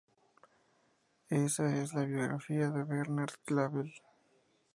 [1.29, 3.93] Esa es la biografía de Bernard Clavel.